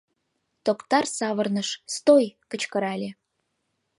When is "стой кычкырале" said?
1.95-3.09